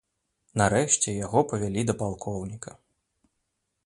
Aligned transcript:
Нарэшце 0.61 1.09
яго 1.25 1.39
павялі 1.51 1.81
да 1.89 1.95
палкоўніка. 2.01 2.71